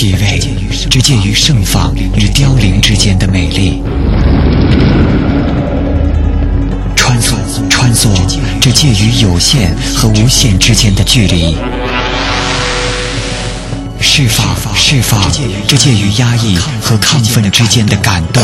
[0.00, 0.40] 体味
[0.88, 3.82] 只介于盛放与凋零之间的美丽，
[6.96, 7.34] 穿梭
[7.68, 8.08] 穿梭
[8.62, 11.54] 只介于有限和无限之间的距离，
[14.00, 15.20] 释放释放
[15.68, 18.42] 这介于压抑和亢奋之间的感动。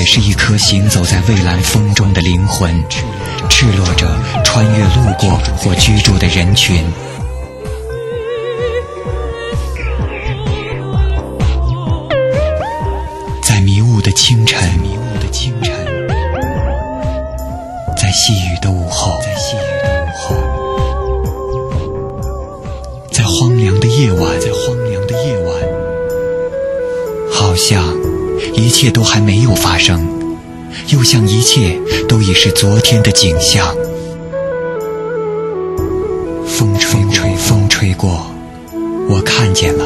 [0.00, 2.82] 也是一颗行走在蔚蓝风中的灵魂，
[3.50, 4.08] 赤裸着
[4.42, 6.82] 穿越路过或居住的人群。
[32.50, 33.72] 是昨天的景象。
[36.48, 38.26] 风吹吹，风吹过，
[39.08, 39.84] 我看见了，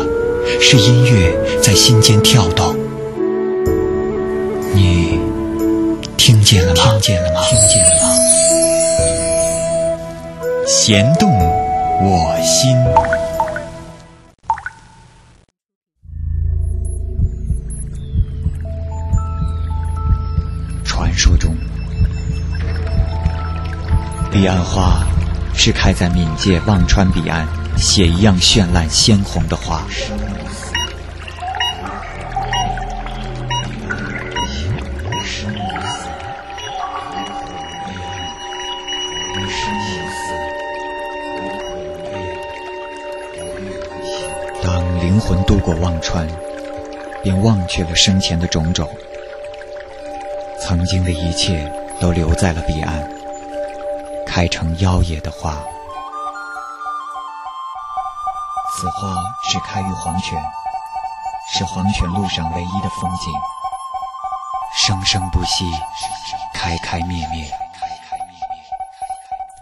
[0.62, 2.74] 是音乐在心间跳动。
[4.72, 5.20] 你
[6.16, 6.92] 听见了吗？
[6.92, 7.42] 听见了吗？
[7.42, 8.16] 听见了吗？
[10.66, 12.74] 弦动我心。
[24.44, 25.02] 彼岸花
[25.54, 29.82] 是开在闽界忘川彼岸血一样绚烂鲜红的花。
[44.62, 46.28] 当灵魂渡过忘川，
[47.22, 48.86] 便忘却了生前的种种，
[50.60, 51.66] 曾经的一切
[51.98, 53.08] 都留在了彼岸，
[54.34, 55.54] 开成妖冶的花。
[58.72, 59.14] 此花
[59.44, 60.44] 是开于黄泉，
[61.52, 63.32] 是黄泉路上唯一的风景，
[64.76, 65.64] 生生不息，
[66.52, 67.48] 开开灭灭。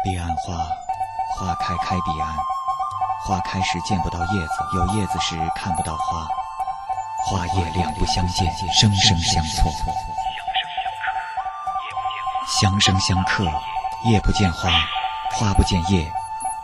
[0.02, 0.54] 彼岸花，
[1.36, 2.34] 花开开彼岸。
[3.26, 6.26] 花开时见不到叶子，有叶子时看不到花，
[7.26, 9.70] 花叶两不相见，生生相错，
[12.46, 13.44] 相生相克，
[14.10, 14.70] 叶不见花，
[15.32, 16.04] 花不见叶，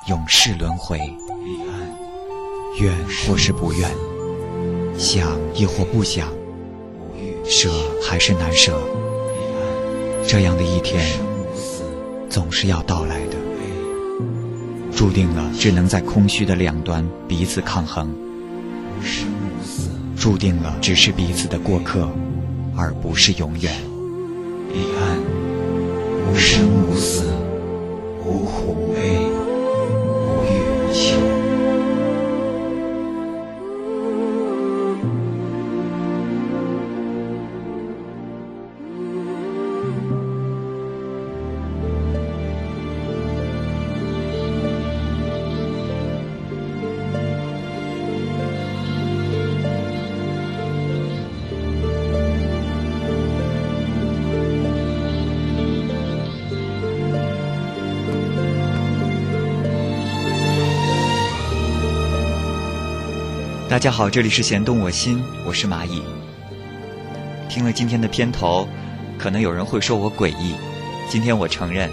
[0.07, 0.99] 永世轮回。
[2.81, 2.93] 愿
[3.27, 3.89] 或是不愿，
[4.99, 6.29] 想亦或不想，
[7.45, 7.71] 舍
[8.03, 8.81] 还是难舍，
[10.27, 11.19] 这样的一天
[12.29, 13.37] 总是要到来的。
[14.97, 18.13] 注定了只能在空虚的两端彼此抗衡，
[20.17, 22.11] 注定了只是彼此的过客，
[22.77, 23.73] 而不是永远。
[24.73, 25.19] 彼岸
[26.31, 27.28] 无生无死，
[63.79, 66.03] 大家好，这里是弦动我心，我是蚂蚁。
[67.49, 68.67] 听了今天的片头，
[69.17, 70.53] 可能有人会说我诡异。
[71.09, 71.89] 今天我承认，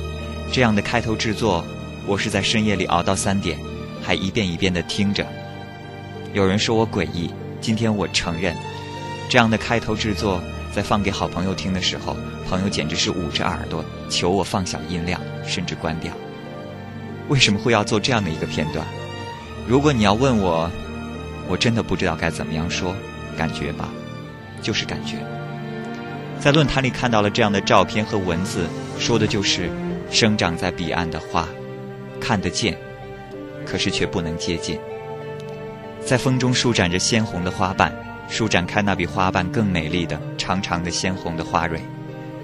[0.52, 1.64] 这样的开头制作，
[2.08, 3.60] 我是在深夜里熬到三点，
[4.02, 5.28] 还一遍一遍的听着。
[6.34, 7.30] 有人说我诡异，
[7.62, 8.56] 今天我承认，
[9.30, 10.42] 这样的开头制作，
[10.74, 12.18] 在放给好朋友听的时候，
[12.50, 16.12] 朋友简直是捂着耳朵求我放小音量，甚至关掉。
[17.30, 18.84] 为什么会要做这样的一个片段？
[19.68, 20.68] 如果你要问我，
[21.48, 22.96] 我真的不知道该怎么样说，
[23.38, 23.90] 感觉吧，
[24.62, 25.18] 就是感觉。
[26.40, 28.68] 在论坛里看到了这样的照片和文字，
[29.00, 29.70] 说的就是
[30.12, 31.48] 生长在彼岸的花，
[32.20, 32.78] 看得见，
[33.66, 34.80] 可是却不能接近。
[36.06, 37.92] 在风中舒展着鲜红的花瓣，
[38.30, 41.80] 舒展开那比花瓣更美丽的长长的鲜红的花蕊，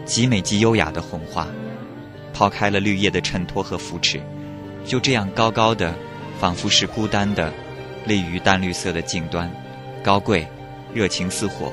[0.06, 1.48] 极美极优雅的红花，
[2.34, 4.20] 抛开了绿叶的衬托和扶持，
[4.86, 5.94] 就这样高高的，
[6.40, 7.54] 仿佛是孤单的。
[8.06, 9.52] 立于淡绿色的茎端，
[10.04, 10.48] 高贵，
[10.94, 11.72] 热情似火，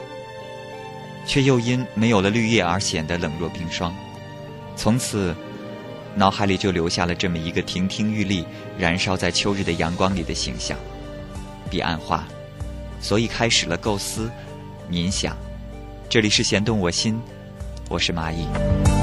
[1.27, 3.95] 却又因没有了绿叶而显得冷若冰霜。
[4.77, 5.35] 从此，
[6.15, 8.45] 脑海里就留下了这么一个亭亭玉立、
[8.79, 10.77] 燃烧在秋日的阳光里的形象——
[11.71, 12.27] 彼岸花。
[13.01, 14.31] 所以开始了构思、
[14.91, 15.37] 冥想。
[16.09, 17.21] 这里是弦动我心，
[17.89, 18.98] 我是蚂蚁。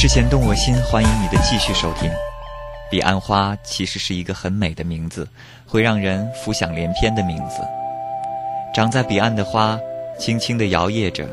[0.00, 2.08] 是弦动我心，欢迎你的继续收听。
[2.88, 5.26] 彼岸花其实是一个很美的名字，
[5.66, 7.60] 会让人浮想联翩的名字。
[8.72, 9.76] 长在彼岸的花，
[10.16, 11.26] 轻轻地摇曳着。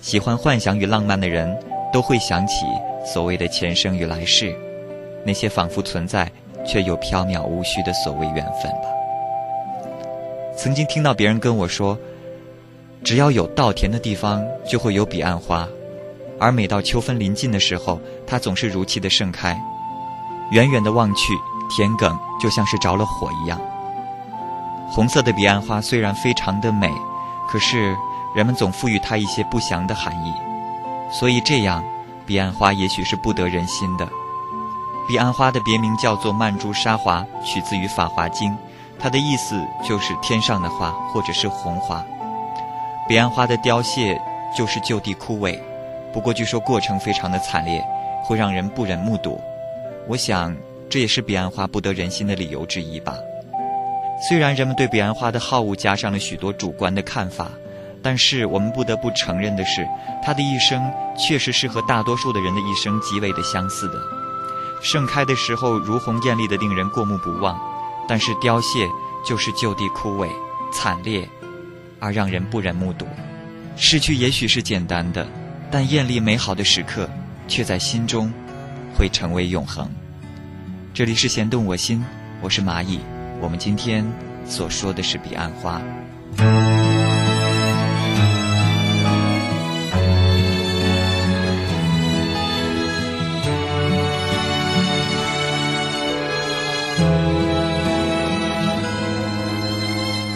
[0.00, 1.58] 喜欢幻想与浪漫的人，
[1.92, 2.64] 都会想起
[3.04, 4.54] 所谓的前生与来世，
[5.24, 6.30] 那些仿佛存在
[6.64, 8.86] 却又缥缈无虚的所谓缘分吧。
[10.56, 11.98] 曾经听到别人跟我说，
[13.02, 15.68] 只要有稻田的地方，就会有彼岸花。
[16.42, 19.56] 而每到秋分临近的时候，它总是如期的盛开。
[20.50, 21.32] 远远的望去，
[21.70, 23.60] 田埂就像是着了火一样。
[24.90, 26.92] 红色的彼岸花虽然非常的美，
[27.48, 27.96] 可是
[28.34, 30.34] 人们总赋予它一些不祥的含义。
[31.12, 31.84] 所以这样，
[32.26, 34.08] 彼岸花也许是不得人心的。
[35.06, 38.50] 彼岸花的别名叫做曼珠沙华，取自于《法华经》，
[38.98, 42.04] 它的意思就是天上的花，或者是红花。
[43.08, 44.20] 彼岸花的凋谢
[44.56, 45.56] 就是就地枯萎。
[46.12, 47.82] 不过，据说过程非常的惨烈，
[48.22, 49.40] 会让人不忍目睹。
[50.06, 50.54] 我想，
[50.90, 53.16] 这也是彼岸花不得人心的理由之一吧。
[54.28, 57.50] 虽然人们对彼岸花的好恶加上了许多主观的看法，
[58.02, 59.88] 但是我们不得不承认的是，
[60.22, 63.94] 它的一生确实是和大多数的人的一生极为的相似的。
[64.82, 67.58] 盛开的时候如红艳丽的令人过目不忘，
[68.08, 68.86] 但是凋谢
[69.24, 70.28] 就是就地枯萎。
[70.72, 71.28] 惨烈，
[72.00, 73.06] 而让人不忍目睹。
[73.76, 75.26] 失去也许是简单的，
[75.74, 77.08] 但艳丽美好的时刻，
[77.48, 78.30] 却在心中
[78.94, 79.90] 会成为永恒。
[80.92, 82.04] 这里是弦动我心，
[82.42, 83.00] 我是蚂蚁。
[83.40, 84.04] 我们今天
[84.44, 85.80] 所说的是彼岸花。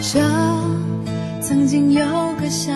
[0.01, 0.19] 这
[1.41, 2.01] 曾经有
[2.39, 2.73] 个小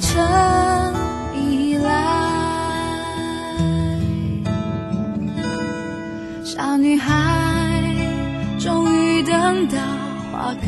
[0.00, 0.94] 成
[1.34, 1.90] 依赖。
[6.44, 7.12] 小女孩
[8.58, 9.78] 终于等到
[10.32, 10.66] 花开，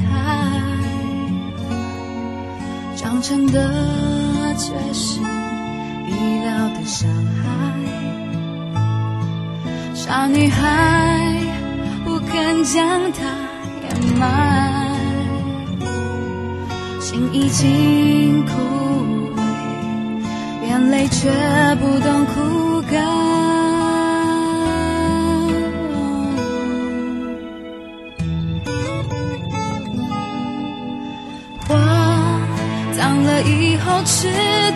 [2.97, 6.13] 长成的却是意
[6.45, 7.09] 料的伤
[7.43, 7.45] 害。
[9.95, 11.35] 小女孩
[12.05, 13.25] 不肯将它
[13.83, 14.95] 掩埋，
[17.01, 18.53] 心已经枯，
[21.19, 21.31] 却
[21.81, 22.95] 不懂哭干。
[33.45, 34.29] 以后只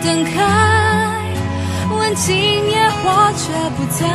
[0.03, 0.31] 等开，
[1.89, 2.35] 问今
[2.69, 4.07] 夜花却不在，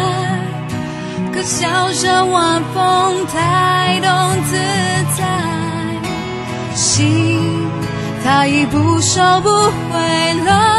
[1.35, 4.09] 可笑着晚风太懂
[4.45, 4.56] 自
[5.18, 5.26] 在，
[6.75, 7.42] 心
[8.25, 9.99] 它已不收不回
[10.47, 10.75] 来，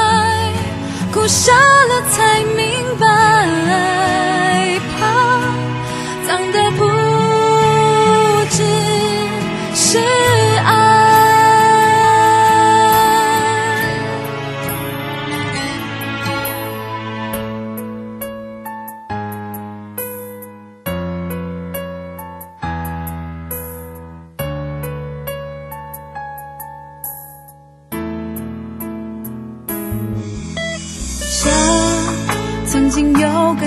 [1.18, 3.06] 哭瞎了才明白，
[4.94, 5.00] 怕
[6.28, 6.86] 脏的不
[8.52, 8.58] 只
[9.74, 9.98] 是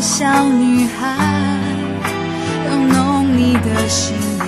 [0.01, 1.15] 小女孩
[2.71, 4.47] 用浓密的信仰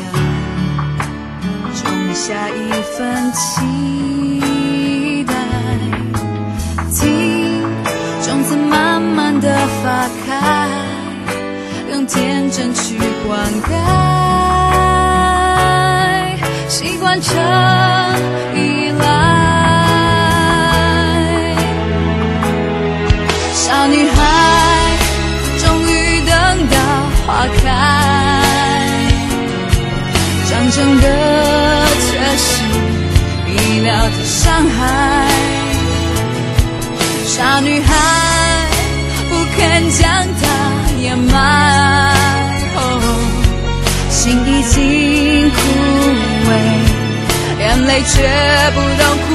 [1.74, 5.34] 种下一份期待，
[6.90, 7.62] 听
[8.22, 10.66] 种子慢慢的发开，
[11.90, 13.76] 用天真去灌溉，
[16.66, 17.36] 习惯成
[33.82, 35.26] 疗的伤害。
[37.26, 37.94] 傻女孩
[39.28, 40.42] 不肯将它
[41.00, 42.14] 掩埋，
[44.10, 45.56] 心已经枯
[46.48, 46.50] 萎，
[47.58, 48.12] 眼泪却
[48.74, 49.28] 不懂哭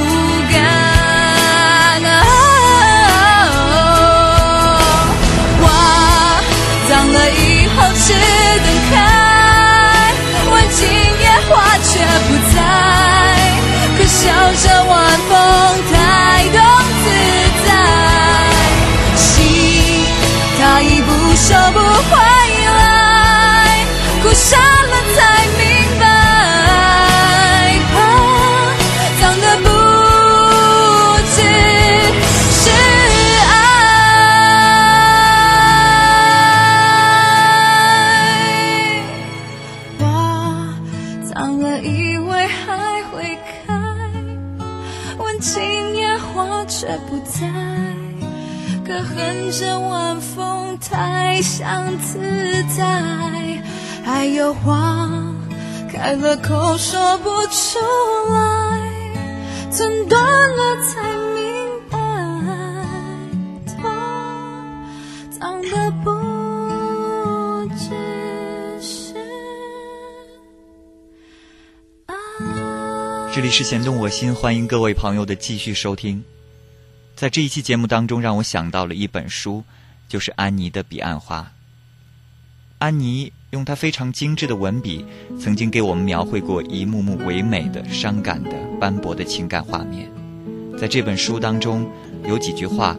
[73.58, 76.24] 是弦动我心，欢迎各位朋友的继续收听。
[77.16, 79.64] 在这一期节目当中，让我想到了一本书，
[80.08, 81.42] 就是安妮的《彼岸花》。
[82.78, 85.04] 安妮用她非常精致的文笔，
[85.40, 90.08] 曾经给我们描绘过一幕幕唯美的、伤感的、斑驳的情感画面。
[90.78, 91.90] 在这本书当中，
[92.28, 92.96] 有几句话，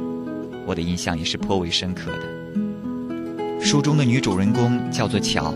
[0.67, 3.65] 我的印象也是颇为深刻的。
[3.65, 5.55] 书中的女主人公叫做乔，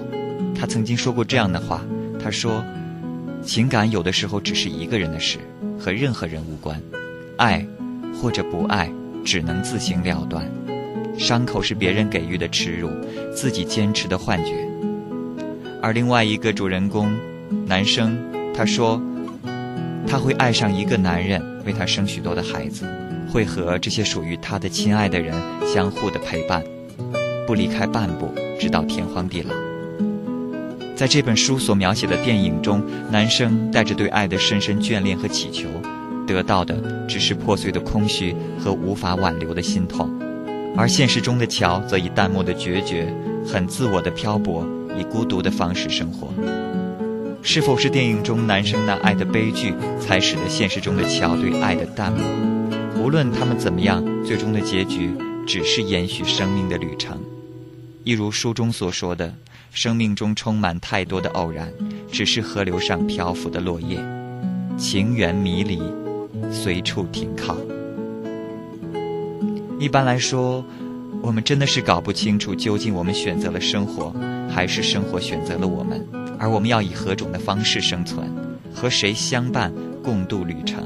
[0.54, 1.82] 她曾经说过这样的话
[2.22, 2.64] ：“她说，
[3.44, 5.38] 情感有的时候只是一个人的事，
[5.78, 6.80] 和任何人无关。
[7.36, 7.66] 爱
[8.14, 8.90] 或者不爱，
[9.24, 10.48] 只能自行了断。
[11.18, 12.88] 伤口是别人给予的耻辱，
[13.34, 14.66] 自己坚持的幻觉。”
[15.82, 17.10] 而另外一个主人公，
[17.66, 18.16] 男生，
[18.54, 19.02] 他说，
[20.06, 22.86] 他会爱上一个男人，为他生许多的孩子，
[23.30, 25.34] 会和这些属于他的亲爱的人
[25.66, 26.62] 相互的陪伴。
[27.46, 29.71] 不离开半步，直到天荒地老。
[30.94, 35.68] 在这本书所描写的电影中，男生带着对爱的深深眷恋和祈求，
[36.26, 36.76] 得到的
[37.08, 40.06] 只是破碎的空虚和无法挽留的心痛；
[40.76, 43.12] 而现实中的乔则以淡漠的决绝、
[43.44, 44.66] 很自我的漂泊、
[44.98, 46.32] 以孤独的方式生活。
[47.42, 52.22] 是否是电影中男生那爱的悲剧，才使得现实中的乔对爱的淡漠？
[53.02, 55.10] 无论他们怎么样，最终的结局
[55.44, 57.18] 只是延续生命的旅程。
[58.04, 59.32] 一如书中所说的，
[59.70, 61.72] 生命中充满太多的偶然，
[62.10, 63.96] 只是河流上漂浮的落叶，
[64.76, 65.80] 情缘迷离，
[66.50, 67.56] 随处停靠。
[69.78, 70.64] 一般来说，
[71.22, 74.12] 我们真的是搞不清楚，究竟我们选择了生活，
[74.50, 76.04] 还是生活选择了我们？
[76.40, 78.28] 而我们要以何种的方式生存，
[78.74, 80.82] 和谁相伴共度旅程？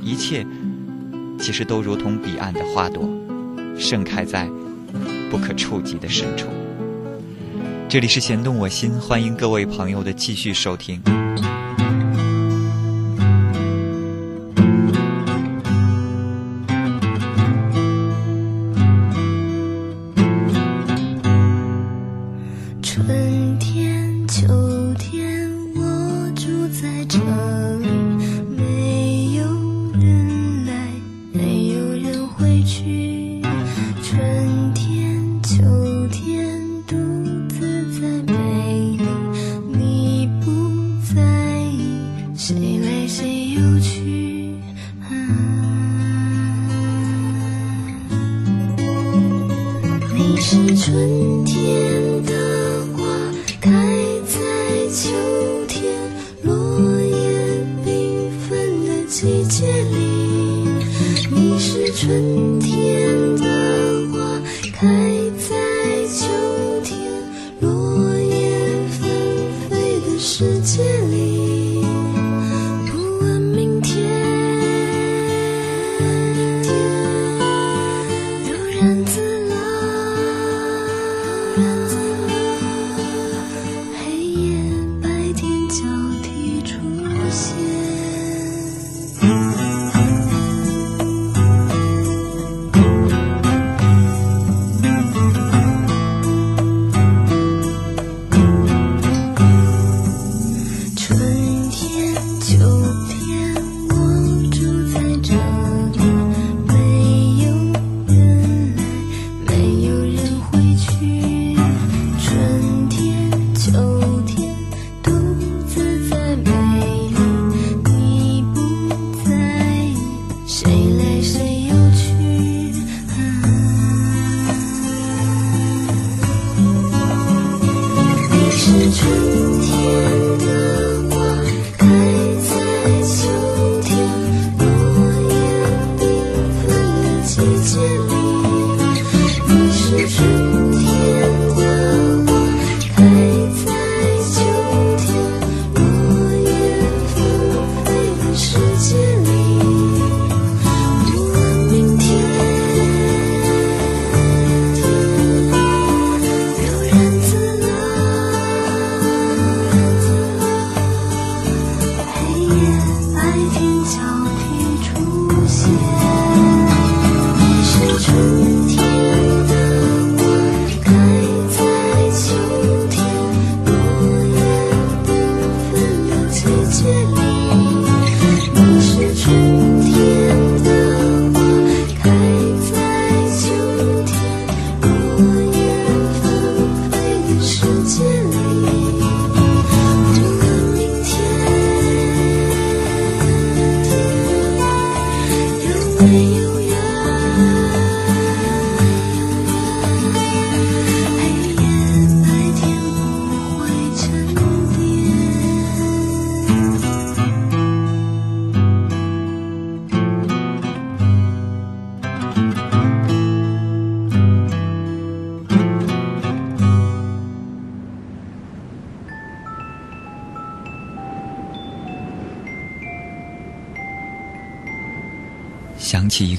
[0.00, 0.46] 一切，
[1.38, 3.06] 其实都如同彼岸的花朵，
[3.78, 4.48] 盛开在。
[5.34, 6.46] 不可触及的深处。
[7.88, 11.02] 这里是弦动我心，欢迎各位朋友的继续收听。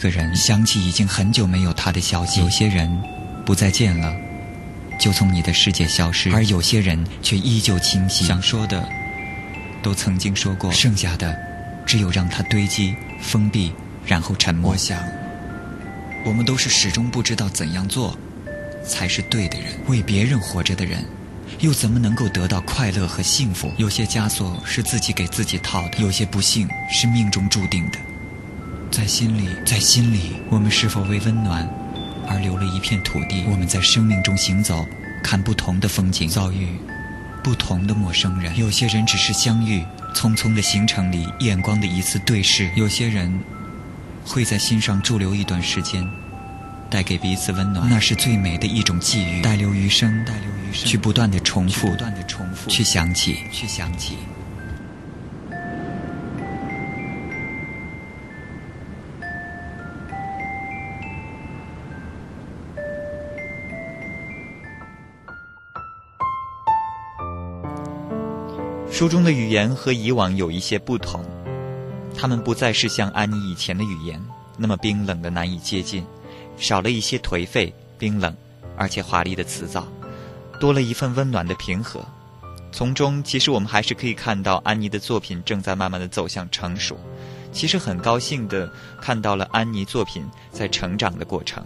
[0.05, 2.39] 个人，想起已经很久没有他的消息。
[2.39, 2.87] 有些人
[3.43, 4.15] 不再见了，
[4.99, 8.23] 就从你的世界消失；而有些人却依旧清晰。
[8.23, 8.87] 想说的
[9.81, 11.35] 都曾经说过，剩下的
[11.87, 13.73] 只有让它堆积、封闭，
[14.05, 14.73] 然后沉默。
[14.73, 14.99] 我想，
[16.23, 18.15] 我们都是始终不知道怎样做
[18.85, 19.73] 才是对的人。
[19.87, 21.03] 为别人活着的人，
[21.61, 23.71] 又怎么能够得到快乐和幸福？
[23.77, 27.97] 有些枷锁是自己给自己套的，有些不幸是命中注定的。
[28.95, 31.69] 在心里，在心里，我们是否为温暖
[32.29, 33.43] 而留了一片土地？
[33.45, 34.87] 我们在生命中行走，
[35.21, 36.69] 看不同的风景，遭遇
[37.43, 38.57] 不同的陌生人。
[38.57, 43.37] 有些人只是相遇，匆匆的行程里，眼光的一次对视；有些人
[44.23, 46.09] 会在心上驻留一段时间，
[46.89, 47.89] 带给彼此温暖。
[47.89, 54.15] 那是最美的一种际遇，带留余生，待留余生，去不断的重复，不断的重复，去想起，去想起。
[68.95, 71.21] 书中的语言和以往有一些不同，
[72.17, 74.25] 他们不再是像安妮以前的语言
[74.57, 76.01] 那么冰冷的难以接近，
[76.55, 78.33] 少了一些颓废、冰冷，
[78.77, 79.85] 而且华丽的辞藻，
[80.61, 81.99] 多了一份温暖的平和。
[82.71, 86.97] 从中，其实我们还是可以看到安妮的作品正在慢慢的走向成熟。
[87.51, 91.61] 其实很高兴的看到了安妮作品在成长的过程，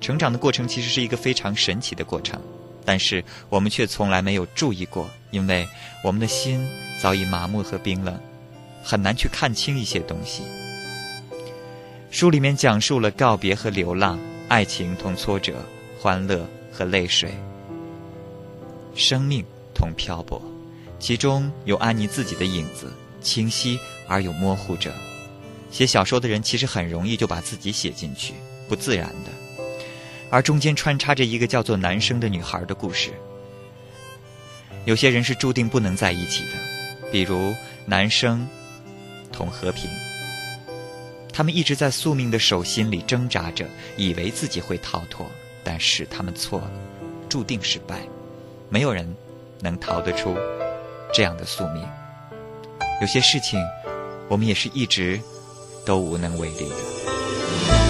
[0.00, 2.42] 成长的过程其实是一个非常神奇的过程。
[2.90, 5.64] 但是我们却从来没有注意过，因为
[6.02, 6.68] 我们的心
[7.00, 8.18] 早已麻木和冰冷，
[8.82, 10.42] 很难去看清一些东西。
[12.10, 15.64] 书里面讲述了告别和流浪，爱情同挫折，
[16.00, 17.32] 欢乐和泪水，
[18.96, 20.42] 生命同漂泊，
[20.98, 24.92] 其中有安妮自己的影子，清晰而又模糊着。
[25.70, 28.34] 写小说的人其实很容易就把自己写进去，
[28.68, 29.39] 不自然的。
[30.30, 33.10] 而中间穿插着一个叫做男生的女孩的故事。
[34.86, 38.48] 有些人是注定不能在一起的，比如男生
[39.30, 39.90] 同和平，
[41.32, 43.66] 他们一直在宿命的手心里挣扎着，
[43.96, 45.26] 以为自己会逃脱，
[45.62, 46.70] 但是他们错了，
[47.28, 48.00] 注定失败，
[48.70, 49.14] 没有人
[49.60, 50.34] 能逃得出
[51.12, 51.86] 这样的宿命。
[53.02, 53.60] 有些事情，
[54.28, 55.20] 我们也是一直
[55.84, 57.89] 都无能为力的。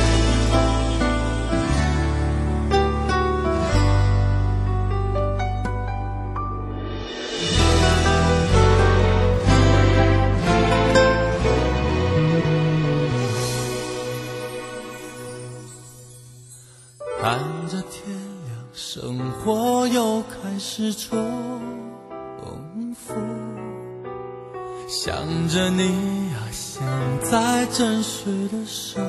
[28.60, 29.04] 的时候，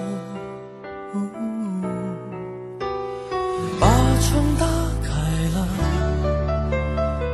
[3.79, 3.87] 把
[4.21, 4.65] 窗打
[5.03, 5.09] 开
[5.53, 5.67] 了，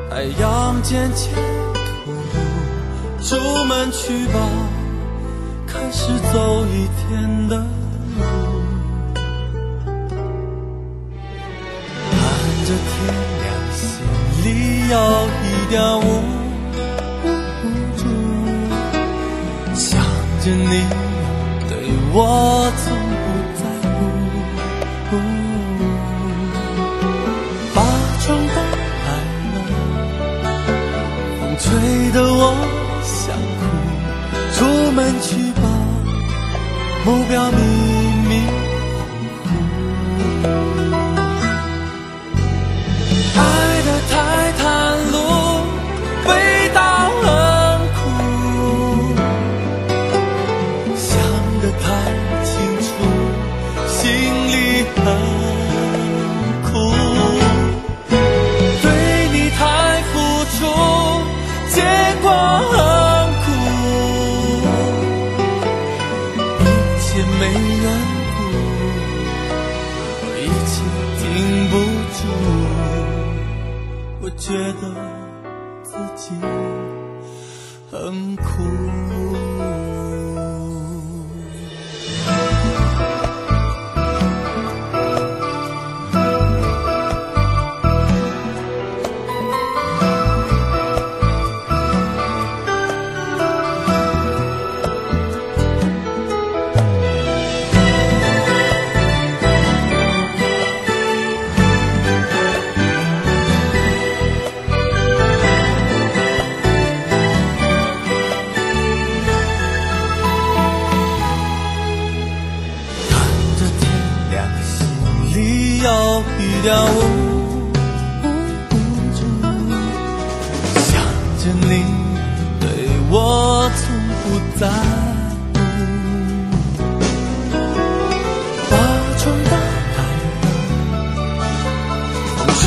[0.09, 1.31] 太阳渐渐
[1.73, 3.29] 突兀，出
[3.65, 4.39] 门去吧，
[5.67, 8.21] 开始走一天的路，
[12.09, 12.19] 看
[12.65, 12.95] 着天
[13.43, 13.85] 亮，心。
[14.43, 14.47] 里
[14.89, 14.95] 有
[15.43, 16.01] 一点无
[17.95, 18.01] 助，
[19.75, 20.01] 想
[20.41, 20.73] 着你
[22.19, 22.23] 我
[22.83, 23.25] 从不
[23.59, 23.61] 在
[25.05, 25.07] 乎，
[27.75, 27.77] 把
[28.21, 28.57] 窗打
[29.03, 29.05] 开
[29.53, 29.55] 了，
[31.39, 31.65] 风吹
[32.13, 32.41] 得我
[33.03, 33.61] 想哭，
[34.55, 34.57] 出
[34.93, 35.29] 门去
[35.61, 35.61] 吧，
[37.05, 37.57] 目标明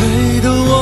[0.01, 0.80] 吹得我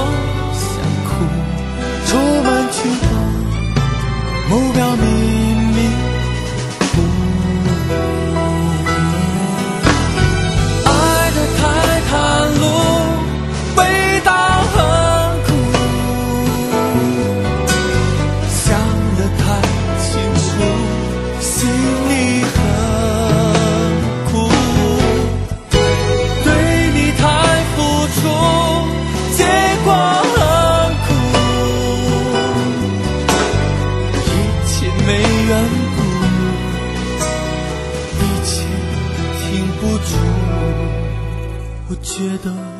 [42.42, 42.77] 的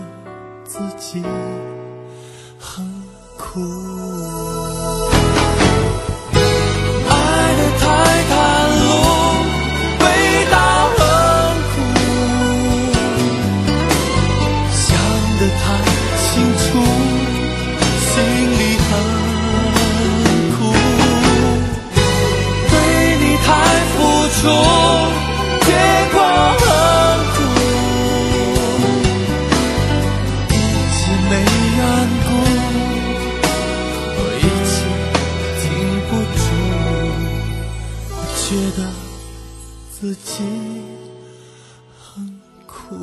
[42.89, 42.97] 苦。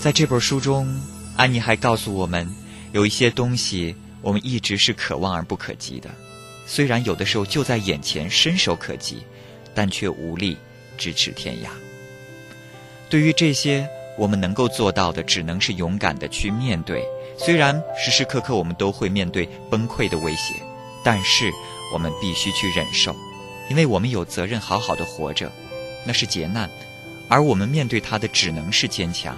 [0.00, 0.86] 在这本书中，
[1.36, 2.46] 安妮还告诉我们，
[2.92, 6.10] 有一些东西我们一直是可望而不可及的，
[6.66, 9.22] 虽然有的时候就在眼前，伸手可及，
[9.74, 10.58] 但却无力
[10.98, 11.68] 咫尺天涯。
[13.08, 17.02] 对于这些，我们能够做到的，只能是勇敢的去面对。
[17.36, 20.54] 虽然时时刻刻我们都会面对崩溃的威胁，
[21.04, 21.50] 但是
[21.92, 23.14] 我们必须去忍受，
[23.68, 25.50] 因为我们有责任好好的活着，
[26.06, 26.70] 那是劫难，
[27.28, 29.36] 而我们面对它的只能是坚强。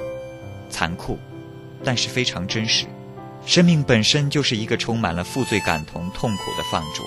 [0.69, 1.19] 残酷，
[1.85, 2.87] 但是非常真实。
[3.47, 7.03] 生命本身就是一个充满了负罪感同痛苦的放逐。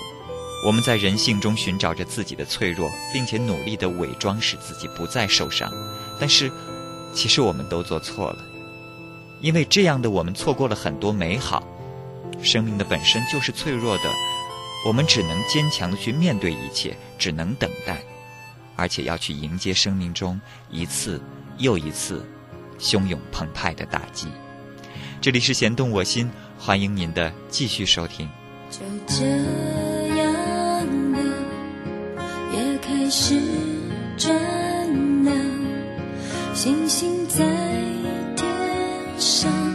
[0.66, 5.70] 我们在人性中寻找着自己的脆弱，并且努力地伪装，使自己不再受伤。
[6.18, 6.50] 但是，
[7.14, 8.38] 其实我们都做错了，
[9.40, 11.62] 因为这样的我们错过了很多美好。
[12.42, 14.04] 生命的本身就是脆弱的，
[14.86, 18.02] 我们只能坚强的去面对一切，只能等待，
[18.76, 21.20] 而且要去迎接生命中一次
[21.58, 22.24] 又一次。
[22.78, 24.26] 汹涌澎湃的打击。
[25.20, 28.26] 这里是弦动我心，欢迎您的继续收听。
[28.70, 29.26] 就这
[30.16, 30.32] 样
[31.12, 31.18] 的，
[32.54, 33.38] 也开始
[34.16, 34.34] 转
[35.24, 35.32] 了，
[36.54, 37.44] 星星在
[39.20, 39.69] 想。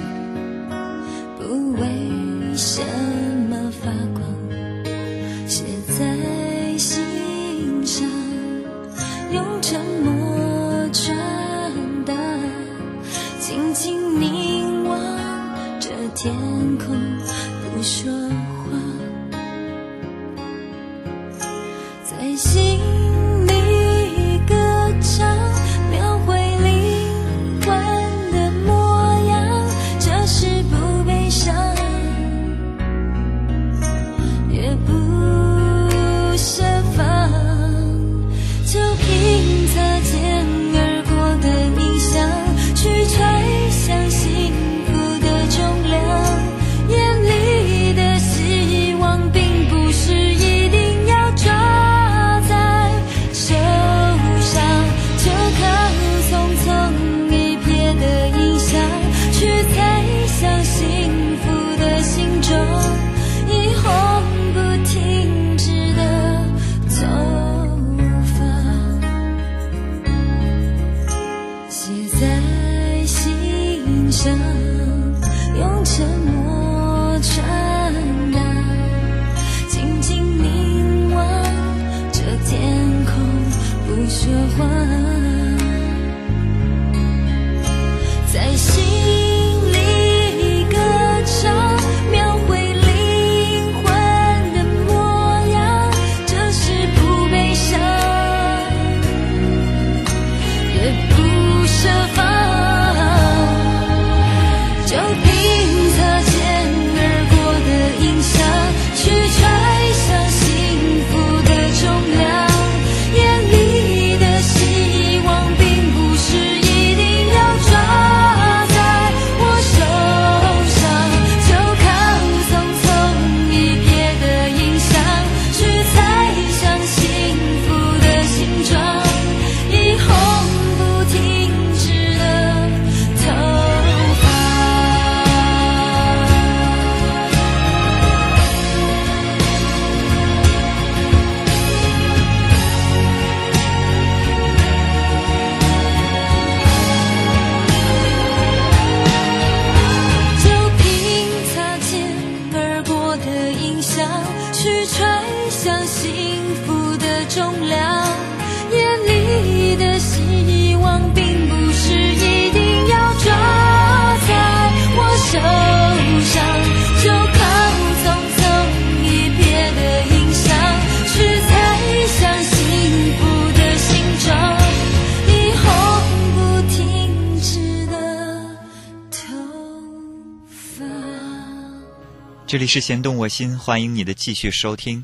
[182.48, 185.04] 这里是弦动我心，欢迎你的继续收听。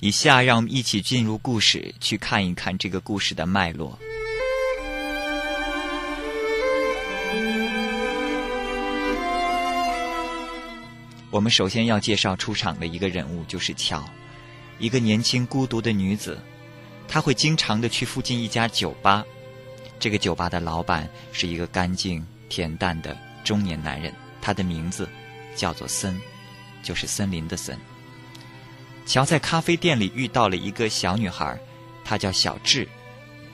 [0.00, 3.96] 以下让我们一起进入故事，去看一看这个故事的脉络。
[11.30, 14.04] 我们首先要介绍出场的一个人物，就是乔，
[14.80, 16.36] 一个年轻孤独的女子。
[17.06, 19.24] 她会经常的去附近一家酒吧，
[20.00, 25.08] 这个酒吧的老板是一个干净恬淡的中年男人，他的名字
[25.54, 26.20] 叫做森。
[26.82, 27.78] 就是森林的森。
[29.06, 31.58] 乔在咖啡店里遇到了一个小女孩，
[32.04, 32.86] 她叫小智。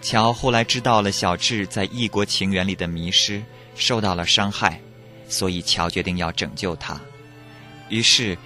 [0.03, 3.43] 乔后来知道了小智在异国情缘里的迷失，
[3.75, 4.81] 受到了伤害，
[5.29, 7.01] 所以乔决定要拯救她。
[7.89, 8.37] 于是，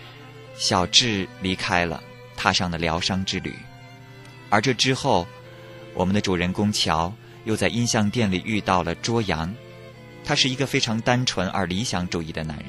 [0.57, 2.03] 小智离开了，
[2.37, 3.55] 踏上了疗伤之旅。
[4.49, 5.27] 而这之后，
[5.95, 7.13] 我们的主人公乔
[7.45, 9.53] 又在音像店里遇到了卓阳，
[10.25, 12.67] 他是一个非常单纯而理想主义的男人。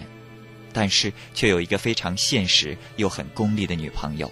[0.74, 4.32] 但是却有一个非常现实又很功利的女朋友。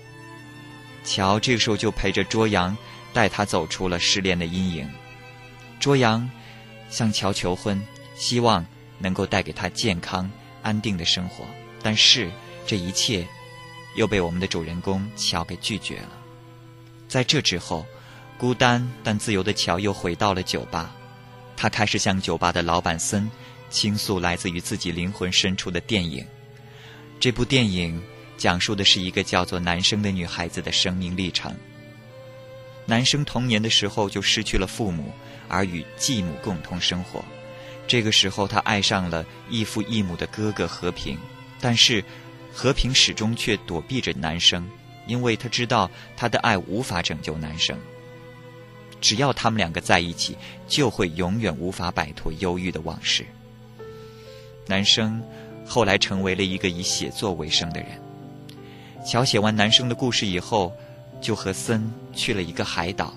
[1.03, 2.75] 乔这个时候就陪着卓阳，
[3.13, 4.89] 带他走出了失恋的阴影。
[5.79, 6.29] 卓阳
[6.89, 7.81] 向乔求婚，
[8.15, 8.65] 希望
[8.97, 10.29] 能够带给他健康
[10.61, 11.45] 安定的生活。
[11.81, 12.29] 但是
[12.67, 13.25] 这一切
[13.95, 16.11] 又被我们的主人公乔给拒绝了。
[17.07, 17.85] 在这之后，
[18.37, 20.93] 孤单但自由的乔又回到了酒吧，
[21.55, 23.31] 他开始向酒吧的老板森。
[23.69, 26.25] 倾诉来自于自己灵魂深处的电影。
[27.19, 28.01] 这部电影
[28.37, 31.55] 讲述的是一个叫做男生的女孩子的生命历程。
[32.85, 35.11] 男生童年的时候就失去了父母，
[35.47, 37.23] 而与继母共同生活。
[37.87, 41.17] 这个时候，他爱上了异父异母的哥哥和平，
[41.59, 42.03] 但是
[42.51, 44.67] 和平始终却躲避着男生，
[45.05, 47.77] 因为他知道他的爱无法拯救男生。
[49.01, 50.35] 只要他们两个在一起，
[50.67, 53.25] 就会永远无法摆脱忧郁的往事。
[54.69, 55.19] 男生
[55.65, 57.89] 后来成为了一个以写作为生的人。
[59.03, 60.71] 乔写完男生的故事以后，
[61.19, 63.11] 就和森去了一个海岛，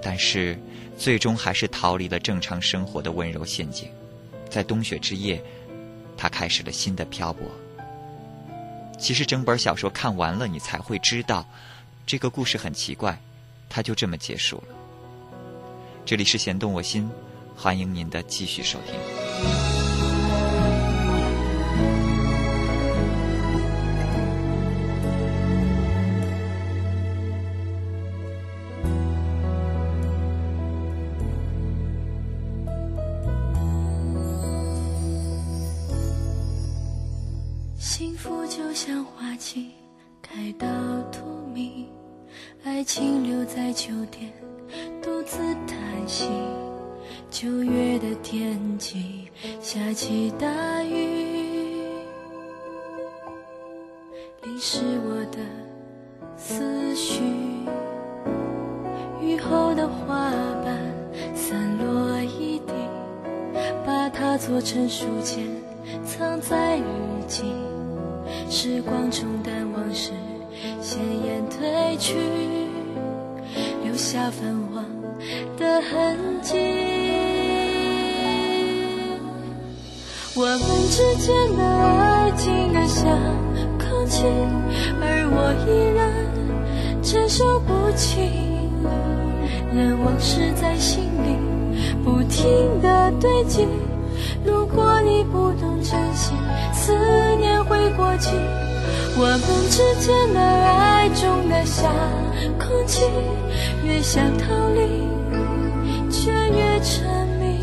[0.00, 0.58] 但是
[0.96, 3.90] 最终还是逃离了正常生活的温柔陷阱。
[4.48, 5.42] 在冬雪之夜，
[6.16, 7.46] 他开始了新的漂泊。
[8.98, 11.46] 其实整本小说看完了，你才会知道，
[12.06, 13.20] 这个故事很奇怪，
[13.68, 14.74] 它就这么结束了。
[16.06, 17.10] 这里是弦动我心，
[17.54, 19.81] 欢迎您的继续收听。
[44.02, 44.32] 在酒店，
[45.00, 45.78] 独自叹
[46.08, 46.28] 息。
[47.30, 49.28] 九月的天气，
[49.60, 51.82] 下起大雨，
[54.42, 55.38] 淋湿我的
[56.36, 57.22] 思绪。
[59.20, 60.30] 雨后的花
[60.64, 60.78] 瓣
[61.34, 62.72] 散落一地，
[63.86, 65.46] 把它做成书签，
[66.04, 66.82] 藏在日
[67.28, 67.44] 记。
[68.50, 70.10] 时光冲淡往事，
[70.80, 72.14] 鲜艳褪去，
[73.92, 74.40] 留下泛
[74.72, 74.82] 黄
[75.58, 76.56] 的痕迹。
[80.34, 83.06] 我们之间的爱静得像
[83.78, 84.24] 空气，
[84.98, 86.10] 而我依然
[87.04, 88.30] 承受不起。
[89.74, 91.36] 任往事在心里
[92.02, 93.68] 不停地堆积。
[94.42, 96.32] 如果你不懂珍惜，
[96.72, 96.96] 思
[97.36, 98.30] 念会过期。
[99.18, 101.92] 我们之间的爱重得像
[102.58, 103.04] 空气，
[103.84, 105.06] 越想逃离，
[106.10, 107.04] 却越沉
[107.40, 107.60] 迷。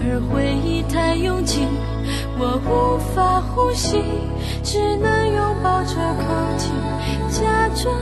[0.00, 1.66] 而回忆太拥挤，
[2.38, 4.02] 我无法呼吸，
[4.62, 6.70] 只能拥抱着空气，
[7.30, 7.94] 假装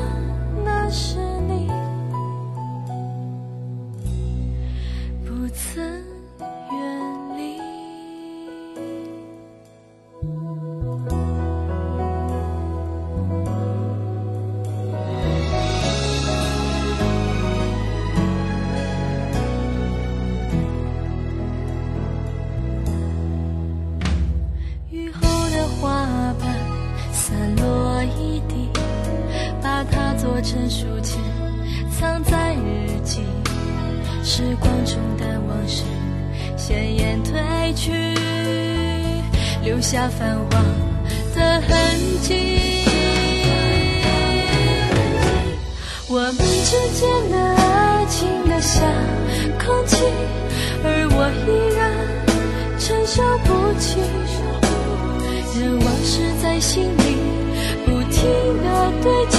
[30.43, 31.21] 成书签，
[31.91, 33.23] 藏在日记。
[34.23, 35.85] 时光冲淡往事，
[36.57, 37.93] 鲜艳褪去，
[39.63, 40.65] 留下泛黄
[41.35, 41.69] 的痕
[42.23, 42.85] 迹。
[46.09, 48.83] 我们之间的爱情的像
[49.65, 50.05] 空气，
[50.83, 51.91] 而我依然
[52.79, 54.01] 承受不起。
[55.59, 57.17] 任往事在心里
[57.85, 58.23] 不停
[58.63, 59.39] 的堆积。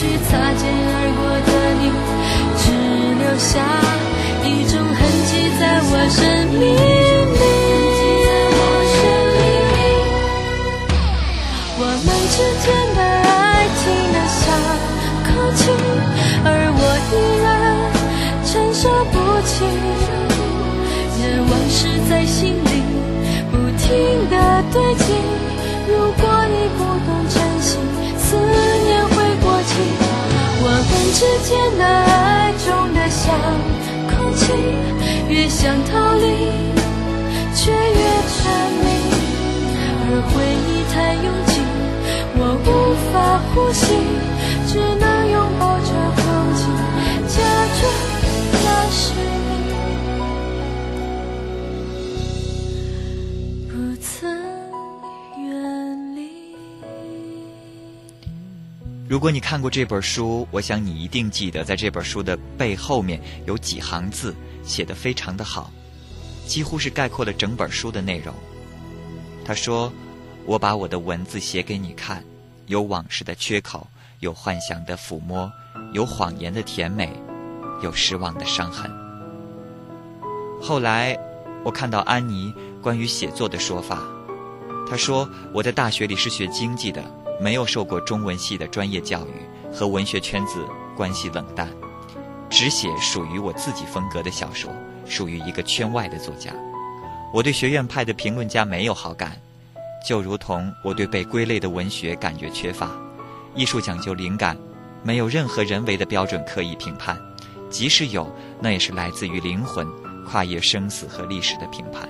[0.00, 1.92] 去擦肩而过的你，
[2.56, 2.64] 只
[3.20, 3.52] 留下
[4.42, 5.30] 一种痕迹
[5.60, 6.18] 在我生
[6.58, 7.09] 命
[31.20, 33.36] 们之间的爱中的像
[34.08, 34.54] 空气，
[35.28, 36.24] 越想逃离，
[37.54, 37.76] 却越
[38.26, 38.38] 沉
[38.80, 38.88] 迷。
[40.02, 40.32] 而回
[40.64, 41.60] 忆太拥挤，
[42.36, 42.68] 我无
[43.12, 43.84] 法呼吸，
[44.66, 46.24] 只能拥抱着空
[46.56, 46.58] 气，
[47.28, 47.38] 假
[47.80, 48.09] 装
[59.10, 64.32] 如果你看过这本书，我想你一定记得，在这本书的背后面有几行字
[64.62, 65.68] 写得非常的好，
[66.46, 68.32] 几乎是概括了整本书的内容。
[69.44, 69.92] 他说
[70.46, 72.22] ：“我把我的文字写给你看，
[72.66, 73.84] 有往事的缺口，
[74.20, 75.50] 有幻想的抚摸，
[75.92, 77.12] 有谎言的甜美，
[77.82, 78.88] 有失望的伤痕。”
[80.62, 81.18] 后来，
[81.64, 84.04] 我看到安妮关于写作的说法，
[84.88, 87.02] 她说：“我在大学里是学经济的，
[87.40, 90.62] 没有受过中文系的专业教育，和文学圈子
[90.94, 91.68] 关系冷淡，
[92.50, 94.70] 只写属于我自己风格的小说，
[95.06, 96.52] 属于一个圈外的作家。
[97.32, 99.40] 我对学院派的评论家没有好感，
[100.06, 102.90] 就如同我对被归类的文学感觉缺乏。
[103.54, 104.56] 艺术讲究灵感，
[105.02, 107.18] 没有任何人为的标准可以评判，
[107.70, 108.30] 即使有，
[108.60, 109.88] 那也是来自于灵魂，
[110.26, 112.06] 跨越生死和历史的评判。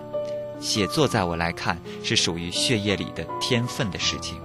[0.58, 4.38] 写作在我来看是属于血液里的天分的事情，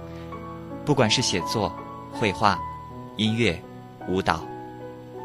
[0.86, 1.74] 不管是写作、
[2.12, 2.56] 绘画、
[3.16, 3.60] 音乐、
[4.08, 4.40] 舞蹈，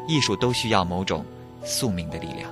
[0.08, 1.24] 艺术都需要某种
[1.62, 2.50] 宿命的力量。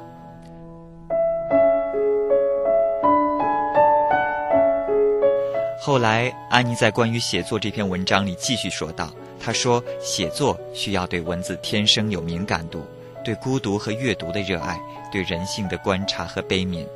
[5.82, 12.84] 后来，安妮在关于写作这篇文章里继续说道：“她说，写作需要对文字天生有敏感度，
[13.24, 14.78] 对孤独和阅读的热爱，
[15.10, 16.86] 对人性的观察和悲悯，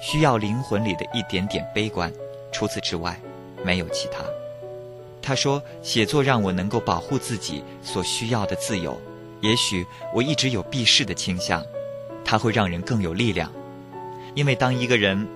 [0.00, 2.12] 需要灵魂里的一点点悲观。
[2.52, 3.18] 除此之外，
[3.64, 4.22] 没有其他。”
[5.24, 9.00] 他说：“写作让我能够保护自己所需要的自由。
[9.40, 11.64] 也许我一直有避世的倾向，
[12.24, 13.50] 它会让人更有力量。
[14.34, 15.26] 因为当一个人……”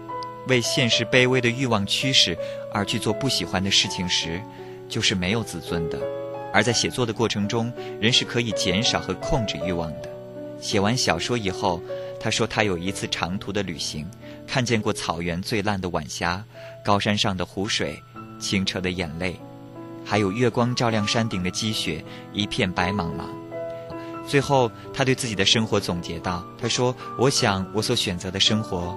[0.46, 2.34] 为现实卑微的欲望驱使
[2.72, 4.40] 而去做不喜欢的事情时，
[4.88, 6.00] 就是没有自尊的。
[6.54, 7.70] 而在写作的过程中，
[8.00, 10.08] 人是可以减少和控制欲望的。
[10.58, 11.82] 写完小说以后，
[12.18, 14.08] 他说他有一次长途的旅行，
[14.46, 16.42] 看见过草原最烂的晚霞，
[16.82, 18.02] 高山上的湖水，
[18.40, 19.38] 清澈的眼泪，
[20.08, 22.02] 还有月光照亮山顶的积雪，
[22.32, 23.26] 一片白茫茫。
[24.26, 28.96] 最后，他对自己的生活总结道：“他说，我想我所选择的生活。”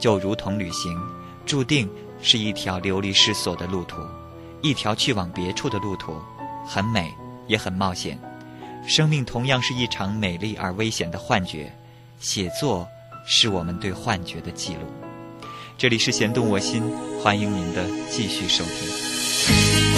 [0.00, 0.98] 就如同旅行，
[1.44, 1.86] 注定
[2.22, 4.00] 是一条流离失所的路途，
[4.62, 6.16] 一条去往别处的路途，
[6.66, 7.12] 很美，
[7.46, 8.18] 也很冒险。
[8.86, 11.70] 生命同样是一场美丽而危险的幻觉，
[12.18, 12.88] 写作
[13.26, 14.80] 是我们对幻觉的记录。
[15.76, 16.82] 这里是弦动我心，
[17.22, 19.95] 欢迎您的继续收听。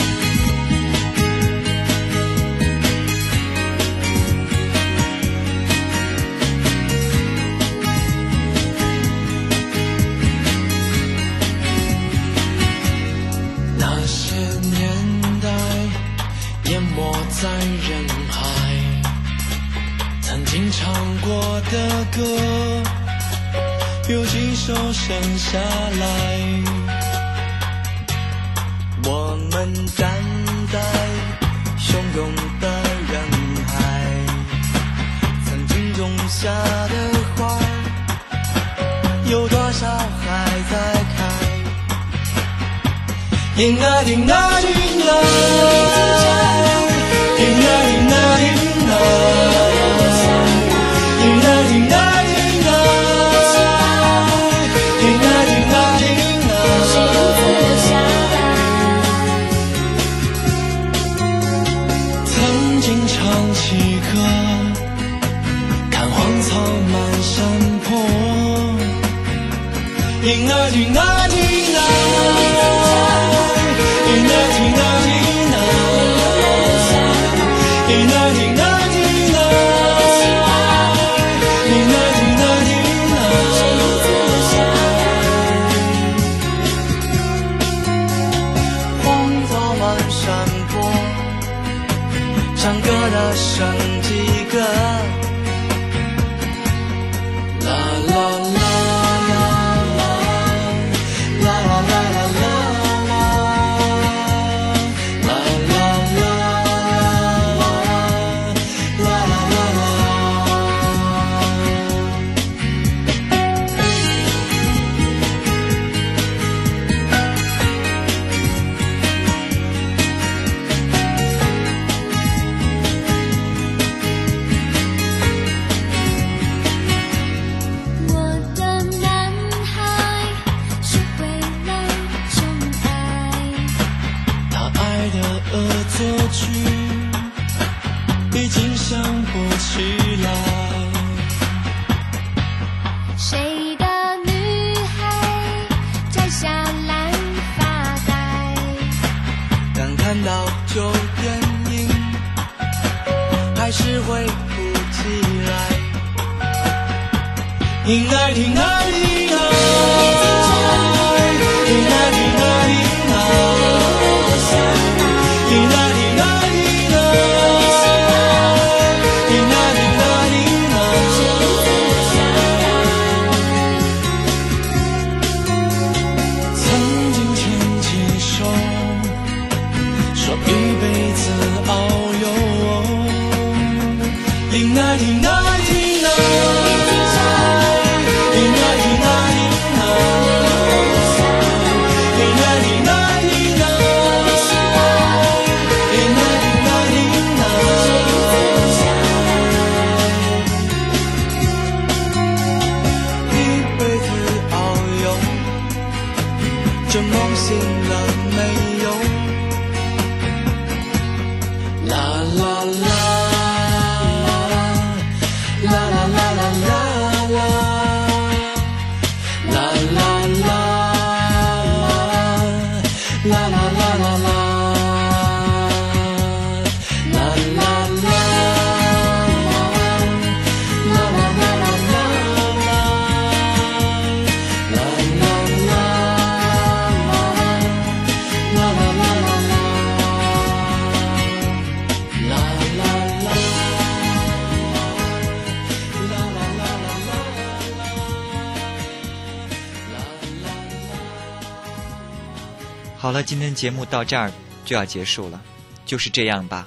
[253.69, 254.33] 节目到这儿
[254.65, 255.39] 就要结束了，
[255.85, 256.67] 就是这样吧。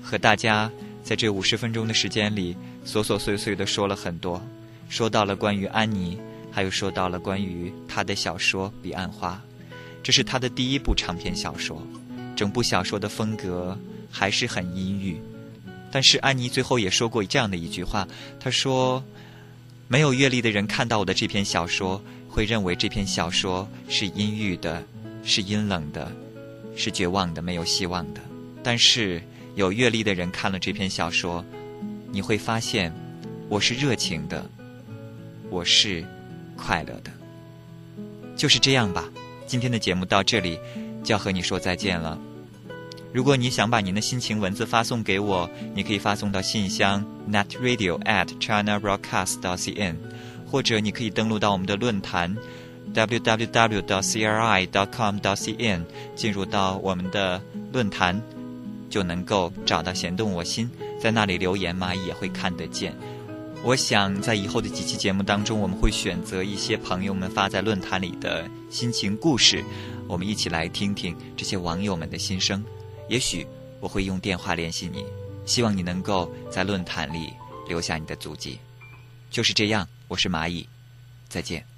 [0.00, 0.70] 和大家
[1.02, 4.40] 在这五十分钟的时间里，琐琐碎碎的说了很多，
[4.88, 6.16] 说到了关于安妮，
[6.52, 9.42] 还有说到了关于她的小说《彼岸花》，
[10.00, 11.84] 这是她的第一部长篇小说，
[12.36, 13.76] 整部小说的风格
[14.08, 15.20] 还是很阴郁。
[15.90, 18.06] 但是安妮最后也说过这样的一句话，
[18.38, 19.02] 她说
[19.90, 24.84] ：“没有阅历的人看到我的这篇小说，会认为这篇小说是阴郁的，
[25.24, 26.12] 是阴冷的，
[26.78, 28.20] 是绝望的，没有希望的。
[28.62, 29.20] 但是
[29.56, 31.44] 有阅历的人看了这篇小说，
[32.12, 32.94] 你会发现，
[33.48, 34.48] 我是热情的，
[35.50, 36.04] 我是
[36.56, 37.10] 快乐的。
[38.36, 39.04] 就是这样吧。
[39.44, 40.56] 今天的节目到这里
[41.02, 42.16] 就要和你说再见了。
[43.12, 49.96] 如果你想把您的心情文字发送给我，你可以发送到信箱 netradio at chinabroadcast dot cn，
[50.46, 52.36] 或者你可以登录到我们的论坛
[52.94, 54.24] www.cri.com.cn，
[56.16, 57.40] 进入到我们的
[57.72, 58.20] 论坛，
[58.90, 60.70] 就能够找到弦动我心，
[61.00, 62.94] 在那里留言，蚂蚁也会看得见。
[63.64, 69.64] 我想在以后的几期节目当中，我们会选择一些朋友们发在论坛里的心情故事，
[70.06, 72.64] 我们一起来听听这些网友们的心声。
[73.08, 73.46] 也许
[73.80, 75.04] 我会用电话联系你，
[75.44, 77.32] 希望你能够在论坛里
[77.66, 78.58] 留下你的足迹。
[79.28, 80.68] 就是这样，我是蚂蚁，
[81.28, 81.77] 再见。